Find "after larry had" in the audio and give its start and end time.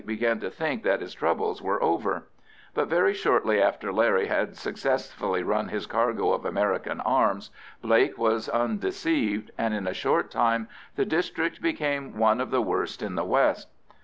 3.61-4.57